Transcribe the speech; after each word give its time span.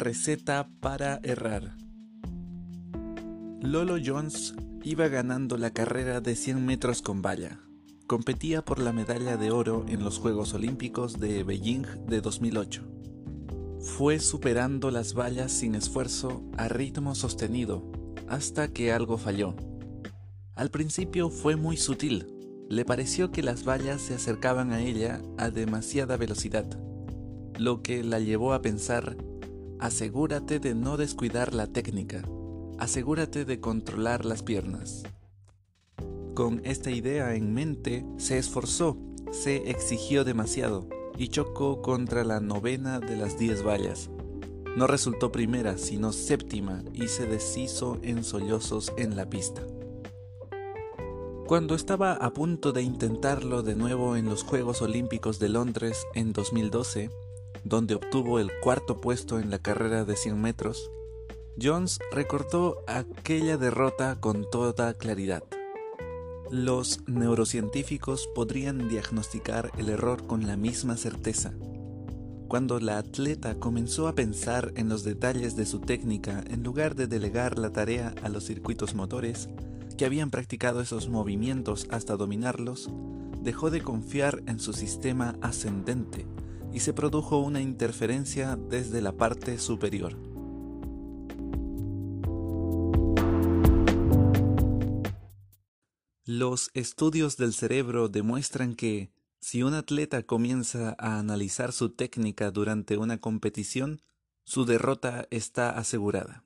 receta 0.00 0.68
para 0.80 1.20
errar. 1.22 1.76
Lolo 3.60 3.96
Jones 4.04 4.54
iba 4.82 5.08
ganando 5.08 5.58
la 5.58 5.70
carrera 5.70 6.20
de 6.22 6.34
100 6.34 6.64
metros 6.64 7.02
con 7.02 7.20
valla. 7.20 7.60
Competía 8.06 8.64
por 8.64 8.80
la 8.80 8.92
medalla 8.92 9.36
de 9.36 9.50
oro 9.50 9.84
en 9.88 10.02
los 10.02 10.18
Juegos 10.18 10.54
Olímpicos 10.54 11.20
de 11.20 11.44
Beijing 11.44 11.84
de 12.08 12.22
2008. 12.22 12.82
Fue 13.80 14.18
superando 14.18 14.90
las 14.90 15.14
vallas 15.14 15.52
sin 15.52 15.74
esfuerzo 15.74 16.42
a 16.56 16.68
ritmo 16.68 17.14
sostenido 17.14 17.92
hasta 18.26 18.68
que 18.68 18.92
algo 18.92 19.18
falló. 19.18 19.54
Al 20.54 20.70
principio 20.70 21.28
fue 21.28 21.56
muy 21.56 21.76
sutil. 21.76 22.26
Le 22.70 22.84
pareció 22.84 23.30
que 23.30 23.42
las 23.42 23.64
vallas 23.68 24.00
se 24.00 24.14
acercaban 24.14 24.72
a 24.72 24.80
ella 24.80 25.20
a 25.36 25.50
demasiada 25.50 26.16
velocidad, 26.16 26.66
lo 27.58 27.82
que 27.82 28.02
la 28.02 28.20
llevó 28.20 28.54
a 28.54 28.62
pensar, 28.62 29.16
asegúrate 29.80 30.60
de 30.60 30.74
no 30.74 30.96
descuidar 30.96 31.54
la 31.54 31.66
técnica, 31.66 32.22
asegúrate 32.78 33.44
de 33.44 33.60
controlar 33.60 34.24
las 34.24 34.42
piernas. 34.42 35.04
Con 36.34 36.60
esta 36.64 36.90
idea 36.90 37.34
en 37.34 37.54
mente, 37.54 38.04
se 38.18 38.38
esforzó, 38.38 38.98
se 39.32 39.70
exigió 39.70 40.24
demasiado 40.24 40.86
y 41.16 41.28
chocó 41.28 41.82
contra 41.82 42.24
la 42.24 42.40
novena 42.40 43.00
de 43.00 43.16
las 43.16 43.38
diez 43.38 43.64
vallas. 43.64 44.10
No 44.76 44.86
resultó 44.86 45.32
primera, 45.32 45.78
sino 45.78 46.12
séptima 46.12 46.84
y 46.92 47.08
se 47.08 47.26
deshizo 47.26 47.98
en 48.02 48.22
sollozos 48.22 48.92
en 48.96 49.16
la 49.16 49.28
pista. 49.28 49.62
Cuando 51.46 51.74
estaba 51.74 52.12
a 52.12 52.32
punto 52.32 52.72
de 52.72 52.82
intentarlo 52.82 53.62
de 53.62 53.74
nuevo 53.74 54.14
en 54.14 54.26
los 54.26 54.44
Juegos 54.44 54.82
Olímpicos 54.82 55.40
de 55.40 55.48
Londres 55.48 56.06
en 56.14 56.32
2012, 56.32 57.10
donde 57.64 57.94
obtuvo 57.94 58.38
el 58.38 58.50
cuarto 58.60 59.00
puesto 59.00 59.38
en 59.38 59.50
la 59.50 59.58
carrera 59.58 60.04
de 60.04 60.16
100 60.16 60.40
metros, 60.40 60.90
Jones 61.60 61.98
recordó 62.12 62.82
aquella 62.86 63.56
derrota 63.56 64.18
con 64.20 64.48
toda 64.50 64.94
claridad. 64.94 65.42
Los 66.50 67.00
neurocientíficos 67.06 68.28
podrían 68.34 68.88
diagnosticar 68.88 69.70
el 69.78 69.88
error 69.88 70.26
con 70.26 70.46
la 70.46 70.56
misma 70.56 70.96
certeza. 70.96 71.52
Cuando 72.48 72.80
la 72.80 72.98
atleta 72.98 73.54
comenzó 73.56 74.08
a 74.08 74.14
pensar 74.14 74.72
en 74.74 74.88
los 74.88 75.04
detalles 75.04 75.54
de 75.54 75.66
su 75.66 75.80
técnica 75.80 76.42
en 76.50 76.64
lugar 76.64 76.96
de 76.96 77.06
delegar 77.06 77.58
la 77.58 77.70
tarea 77.70 78.14
a 78.22 78.28
los 78.28 78.44
circuitos 78.44 78.94
motores, 78.94 79.48
que 79.96 80.06
habían 80.06 80.30
practicado 80.30 80.80
esos 80.80 81.08
movimientos 81.08 81.86
hasta 81.90 82.16
dominarlos, 82.16 82.90
dejó 83.42 83.70
de 83.70 83.82
confiar 83.82 84.42
en 84.46 84.58
su 84.58 84.72
sistema 84.72 85.36
ascendente 85.42 86.26
y 86.72 86.80
se 86.80 86.92
produjo 86.92 87.38
una 87.38 87.60
interferencia 87.60 88.56
desde 88.56 89.00
la 89.00 89.12
parte 89.12 89.58
superior. 89.58 90.16
Los 96.24 96.70
estudios 96.74 97.36
del 97.36 97.52
cerebro 97.52 98.08
demuestran 98.08 98.76
que, 98.76 99.10
si 99.40 99.62
un 99.64 99.74
atleta 99.74 100.22
comienza 100.22 100.94
a 100.98 101.18
analizar 101.18 101.72
su 101.72 101.90
técnica 101.90 102.50
durante 102.50 102.98
una 102.98 103.18
competición, 103.20 104.00
su 104.44 104.64
derrota 104.64 105.26
está 105.30 105.70
asegurada. 105.70 106.44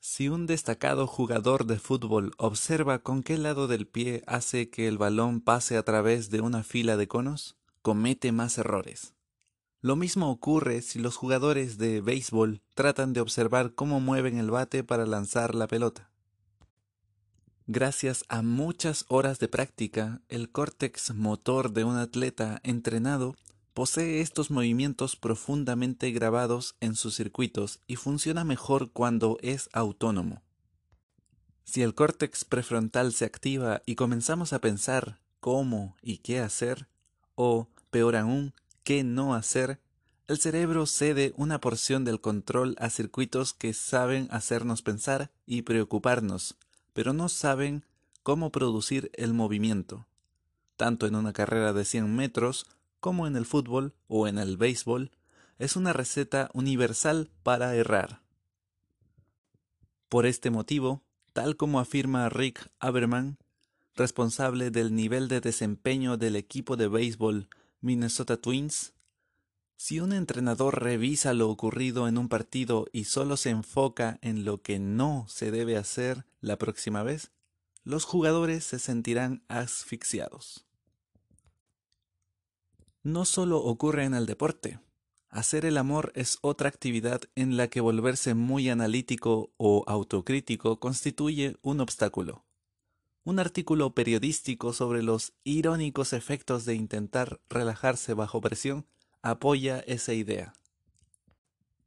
Si 0.00 0.28
un 0.28 0.46
destacado 0.46 1.06
jugador 1.06 1.66
de 1.66 1.78
fútbol 1.78 2.32
observa 2.38 3.00
con 3.00 3.22
qué 3.22 3.36
lado 3.36 3.68
del 3.68 3.86
pie 3.86 4.22
hace 4.26 4.70
que 4.70 4.88
el 4.88 4.96
balón 4.96 5.42
pase 5.42 5.76
a 5.76 5.82
través 5.82 6.30
de 6.30 6.40
una 6.40 6.62
fila 6.62 6.96
de 6.96 7.06
conos, 7.06 7.59
comete 7.82 8.32
más 8.32 8.58
errores. 8.58 9.14
Lo 9.82 9.96
mismo 9.96 10.30
ocurre 10.30 10.82
si 10.82 10.98
los 10.98 11.16
jugadores 11.16 11.78
de 11.78 12.00
béisbol 12.02 12.60
tratan 12.74 13.12
de 13.14 13.20
observar 13.20 13.74
cómo 13.74 13.98
mueven 14.00 14.36
el 14.38 14.50
bate 14.50 14.84
para 14.84 15.06
lanzar 15.06 15.54
la 15.54 15.66
pelota. 15.66 16.10
Gracias 17.66 18.24
a 18.28 18.42
muchas 18.42 19.06
horas 19.08 19.38
de 19.38 19.48
práctica, 19.48 20.20
el 20.28 20.50
córtex 20.50 21.14
motor 21.14 21.72
de 21.72 21.84
un 21.84 21.96
atleta 21.96 22.60
entrenado 22.62 23.36
posee 23.72 24.20
estos 24.20 24.50
movimientos 24.50 25.16
profundamente 25.16 26.10
grabados 26.10 26.76
en 26.80 26.94
sus 26.94 27.14
circuitos 27.14 27.80
y 27.86 27.96
funciona 27.96 28.44
mejor 28.44 28.90
cuando 28.90 29.38
es 29.40 29.70
autónomo. 29.72 30.42
Si 31.64 31.80
el 31.80 31.94
córtex 31.94 32.44
prefrontal 32.44 33.12
se 33.12 33.24
activa 33.24 33.80
y 33.86 33.94
comenzamos 33.94 34.52
a 34.52 34.60
pensar 34.60 35.20
cómo 35.38 35.96
y 36.02 36.18
qué 36.18 36.40
hacer, 36.40 36.89
o, 37.42 37.68
peor 37.90 38.16
aún, 38.16 38.52
qué 38.84 39.02
no 39.02 39.34
hacer, 39.34 39.80
el 40.28 40.36
cerebro 40.36 40.84
cede 40.84 41.32
una 41.38 41.58
porción 41.58 42.04
del 42.04 42.20
control 42.20 42.76
a 42.78 42.90
circuitos 42.90 43.54
que 43.54 43.72
saben 43.72 44.28
hacernos 44.30 44.82
pensar 44.82 45.30
y 45.46 45.62
preocuparnos, 45.62 46.58
pero 46.92 47.14
no 47.14 47.30
saben 47.30 47.86
cómo 48.22 48.52
producir 48.52 49.10
el 49.14 49.32
movimiento, 49.32 50.06
tanto 50.76 51.06
en 51.06 51.14
una 51.14 51.32
carrera 51.32 51.72
de 51.72 51.86
100 51.86 52.14
metros 52.14 52.66
como 53.00 53.26
en 53.26 53.36
el 53.36 53.46
fútbol 53.46 53.94
o 54.06 54.28
en 54.28 54.36
el 54.36 54.58
béisbol, 54.58 55.10
es 55.58 55.76
una 55.76 55.94
receta 55.94 56.50
universal 56.52 57.30
para 57.42 57.74
errar. 57.74 58.20
Por 60.10 60.26
este 60.26 60.50
motivo, 60.50 61.02
tal 61.32 61.56
como 61.56 61.80
afirma 61.80 62.28
Rick 62.28 62.70
Aberman, 62.80 63.38
responsable 64.00 64.70
del 64.70 64.94
nivel 64.94 65.28
de 65.28 65.40
desempeño 65.40 66.16
del 66.16 66.34
equipo 66.34 66.76
de 66.76 66.88
béisbol 66.88 67.48
Minnesota 67.80 68.38
Twins, 68.38 68.94
si 69.76 70.00
un 70.00 70.12
entrenador 70.12 70.82
revisa 70.82 71.32
lo 71.32 71.48
ocurrido 71.48 72.08
en 72.08 72.18
un 72.18 72.28
partido 72.28 72.86
y 72.92 73.04
solo 73.04 73.36
se 73.36 73.50
enfoca 73.50 74.18
en 74.22 74.44
lo 74.44 74.62
que 74.62 74.78
no 74.78 75.26
se 75.28 75.50
debe 75.50 75.76
hacer 75.76 76.26
la 76.40 76.58
próxima 76.58 77.02
vez, 77.02 77.30
los 77.84 78.04
jugadores 78.04 78.64
se 78.64 78.78
sentirán 78.78 79.42
asfixiados. 79.48 80.66
No 83.02 83.24
solo 83.24 83.58
ocurre 83.58 84.04
en 84.04 84.14
el 84.14 84.26
deporte. 84.26 84.80
Hacer 85.28 85.64
el 85.64 85.78
amor 85.78 86.12
es 86.14 86.38
otra 86.42 86.68
actividad 86.68 87.22
en 87.34 87.56
la 87.56 87.68
que 87.68 87.80
volverse 87.80 88.34
muy 88.34 88.68
analítico 88.68 89.52
o 89.56 89.84
autocrítico 89.86 90.80
constituye 90.80 91.56
un 91.62 91.80
obstáculo. 91.80 92.44
Un 93.22 93.38
artículo 93.38 93.94
periodístico 93.94 94.72
sobre 94.72 95.02
los 95.02 95.34
irónicos 95.44 96.12
efectos 96.14 96.64
de 96.64 96.74
intentar 96.74 97.40
relajarse 97.50 98.14
bajo 98.14 98.40
presión 98.40 98.86
apoya 99.22 99.80
esa 99.80 100.14
idea. 100.14 100.54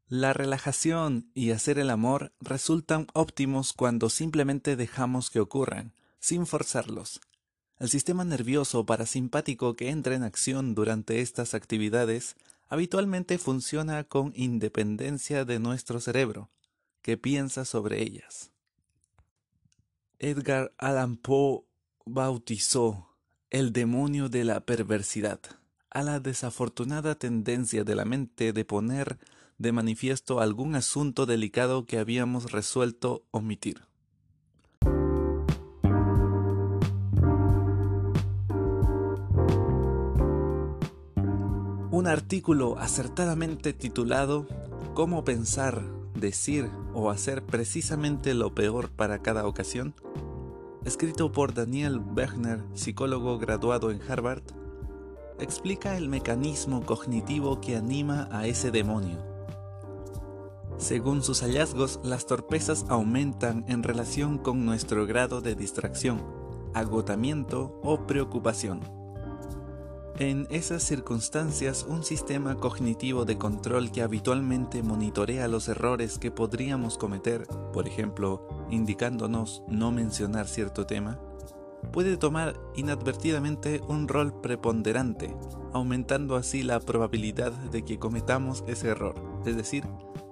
La 0.07 0.31
relajación 0.31 1.31
y 1.33 1.51
hacer 1.51 1.79
el 1.79 1.89
amor 1.89 2.33
resultan 2.39 3.07
óptimos 3.13 3.73
cuando 3.73 4.09
simplemente 4.09 4.75
dejamos 4.75 5.31
que 5.31 5.39
ocurran, 5.39 5.93
sin 6.19 6.45
forzarlos. 6.45 7.19
El 7.79 7.89
sistema 7.89 8.23
nervioso 8.23 8.85
parasimpático 8.85 9.75
que 9.75 9.89
entra 9.89 10.13
en 10.13 10.21
acción 10.21 10.75
durante 10.75 11.21
estas 11.21 11.55
actividades 11.55 12.35
habitualmente 12.69 13.39
funciona 13.39 14.03
con 14.03 14.33
independencia 14.35 15.45
de 15.45 15.59
nuestro 15.59 15.99
cerebro, 15.99 16.51
que 17.01 17.17
piensa 17.17 17.65
sobre 17.65 18.01
ellas. 18.01 18.52
Edgar 20.23 20.71
Allan 20.77 21.17
Poe 21.17 21.65
bautizó 22.05 23.09
el 23.49 23.73
demonio 23.73 24.29
de 24.29 24.45
la 24.45 24.61
perversidad 24.61 25.41
a 25.89 26.01
la 26.01 26.21
desafortunada 26.21 27.15
tendencia 27.15 27.83
de 27.83 27.93
la 27.93 28.05
mente 28.05 28.53
de 28.53 28.63
poner 28.63 29.19
de 29.57 29.73
manifiesto 29.73 30.39
algún 30.39 30.75
asunto 30.75 31.25
delicado 31.25 31.85
que 31.85 31.99
habíamos 31.99 32.53
resuelto 32.53 33.25
omitir. 33.31 33.81
Un 41.91 42.07
artículo 42.07 42.79
acertadamente 42.79 43.73
titulado 43.73 44.47
Cómo 44.93 45.25
pensar, 45.25 45.83
decir 46.23 46.71
o 46.93 47.09
hacer 47.09 47.45
precisamente 47.45 48.33
lo 48.33 48.55
peor 48.55 48.89
para 48.89 49.19
cada 49.19 49.45
ocasión, 49.45 49.93
escrito 50.85 51.33
por 51.33 51.53
Daniel 51.53 51.99
Bechner, 51.99 52.63
psicólogo 52.73 53.37
graduado 53.37 53.91
en 53.91 53.99
Harvard, 54.01 54.43
explica 55.39 55.97
el 55.97 56.07
mecanismo 56.07 56.85
cognitivo 56.85 57.59
que 57.59 57.75
anima 57.75 58.29
a 58.31 58.47
ese 58.47 58.71
demonio. 58.71 59.17
Según 60.77 61.23
sus 61.23 61.41
hallazgos, 61.41 61.99
las 62.03 62.25
torpezas 62.25 62.85
aumentan 62.87 63.65
en 63.67 63.83
relación 63.83 64.37
con 64.37 64.65
nuestro 64.65 65.05
grado 65.05 65.41
de 65.41 65.55
distracción, 65.55 66.23
agotamiento 66.73 67.79
o 67.83 68.07
preocupación. 68.07 69.02
En 70.19 70.45
esas 70.51 70.83
circunstancias, 70.83 71.87
un 71.89 72.03
sistema 72.03 72.55
cognitivo 72.55 73.25
de 73.25 73.39
control 73.39 73.91
que 73.91 74.03
habitualmente 74.03 74.83
monitorea 74.83 75.47
los 75.47 75.67
errores 75.67 76.19
que 76.19 76.29
podríamos 76.29 76.99
cometer, 76.99 77.47
por 77.73 77.87
ejemplo, 77.87 78.47
indicándonos 78.69 79.63
no 79.67 79.91
mencionar 79.91 80.47
cierto 80.47 80.85
tema, 80.85 81.19
puede 81.91 82.15
tomar 82.17 82.53
inadvertidamente 82.75 83.81
un 83.87 84.07
rol 84.07 84.39
preponderante, 84.39 85.35
aumentando 85.73 86.35
así 86.35 86.61
la 86.61 86.79
probabilidad 86.79 87.51
de 87.51 87.83
que 87.83 87.97
cometamos 87.97 88.63
ese 88.67 88.89
error, 88.89 89.15
es 89.47 89.57
decir, 89.57 89.83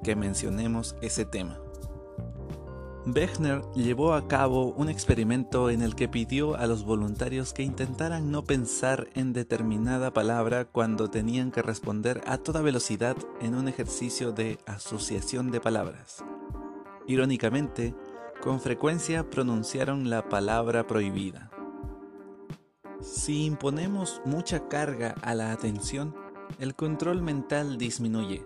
que 0.03 0.15
mencionemos 0.15 0.95
ese 1.01 1.25
tema. 1.25 1.59
Bechner 3.05 3.63
llevó 3.73 4.13
a 4.13 4.27
cabo 4.27 4.73
un 4.73 4.87
experimento 4.87 5.71
en 5.71 5.81
el 5.81 5.95
que 5.95 6.07
pidió 6.07 6.55
a 6.55 6.67
los 6.67 6.83
voluntarios 6.83 7.51
que 7.51 7.63
intentaran 7.63 8.29
no 8.29 8.43
pensar 8.43 9.07
en 9.15 9.33
determinada 9.33 10.13
palabra 10.13 10.65
cuando 10.65 11.09
tenían 11.09 11.49
que 11.49 11.63
responder 11.63 12.21
a 12.27 12.37
toda 12.37 12.61
velocidad 12.61 13.17
en 13.41 13.55
un 13.55 13.67
ejercicio 13.67 14.33
de 14.33 14.59
asociación 14.67 15.49
de 15.49 15.59
palabras. 15.59 16.23
Irónicamente, 17.07 17.95
con 18.39 18.59
frecuencia 18.59 19.27
pronunciaron 19.27 20.11
la 20.11 20.29
palabra 20.29 20.85
prohibida. 20.85 21.49
Si 23.01 23.45
imponemos 23.45 24.21
mucha 24.25 24.67
carga 24.67 25.15
a 25.23 25.33
la 25.33 25.51
atención, 25.51 26.15
el 26.59 26.75
control 26.75 27.23
mental 27.23 27.79
disminuye 27.79 28.45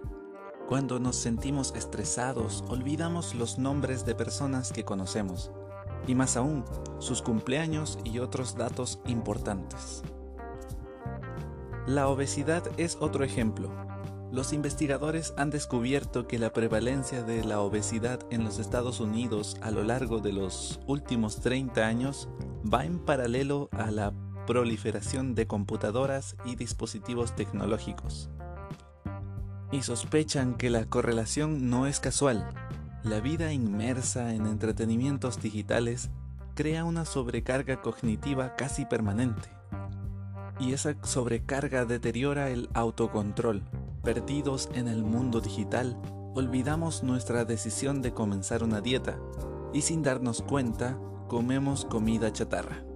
cuando 0.67 0.99
nos 0.99 1.15
sentimos 1.15 1.73
estresados, 1.75 2.63
olvidamos 2.67 3.35
los 3.35 3.59
nombres 3.59 4.05
de 4.05 4.15
personas 4.15 4.71
que 4.71 4.83
conocemos, 4.83 5.51
y 6.07 6.15
más 6.15 6.37
aún, 6.37 6.65
sus 6.99 7.21
cumpleaños 7.21 7.99
y 8.03 8.19
otros 8.19 8.55
datos 8.55 8.99
importantes. 9.05 10.01
La 11.85 12.07
obesidad 12.07 12.63
es 12.77 12.97
otro 12.99 13.23
ejemplo. 13.23 13.69
Los 14.31 14.53
investigadores 14.53 15.33
han 15.37 15.51
descubierto 15.51 16.27
que 16.27 16.39
la 16.39 16.51
prevalencia 16.51 17.21
de 17.21 17.43
la 17.43 17.61
obesidad 17.61 18.19
en 18.31 18.43
los 18.43 18.57
Estados 18.57 18.99
Unidos 18.99 19.57
a 19.61 19.69
lo 19.69 19.83
largo 19.83 20.19
de 20.19 20.33
los 20.33 20.79
últimos 20.87 21.41
30 21.41 21.85
años 21.85 22.27
va 22.71 22.85
en 22.85 22.97
paralelo 22.97 23.69
a 23.71 23.91
la 23.91 24.13
proliferación 24.47 25.35
de 25.35 25.45
computadoras 25.45 26.35
y 26.43 26.55
dispositivos 26.55 27.35
tecnológicos 27.35 28.29
y 29.75 29.83
sospechan 29.83 30.55
que 30.55 30.69
la 30.69 30.85
correlación 30.85 31.69
no 31.69 31.85
es 31.85 31.99
casual. 31.99 32.47
La 33.03 33.19
vida 33.19 33.51
inmersa 33.51 34.33
en 34.33 34.47
entretenimientos 34.47 35.41
digitales 35.41 36.09
crea 36.55 36.85
una 36.85 37.05
sobrecarga 37.05 37.81
cognitiva 37.81 38.55
casi 38.55 38.85
permanente. 38.85 39.49
Y 40.59 40.71
esa 40.73 40.95
sobrecarga 41.03 41.85
deteriora 41.85 42.49
el 42.49 42.69
autocontrol. 42.73 43.63
Perdidos 44.03 44.69
en 44.73 44.87
el 44.87 45.03
mundo 45.03 45.41
digital, 45.41 45.99
olvidamos 46.33 47.03
nuestra 47.03 47.43
decisión 47.43 48.01
de 48.01 48.13
comenzar 48.13 48.63
una 48.63 48.79
dieta 48.79 49.19
y 49.73 49.81
sin 49.81 50.01
darnos 50.01 50.41
cuenta, 50.41 50.97
comemos 51.27 51.83
comida 51.83 52.31
chatarra. 52.31 52.94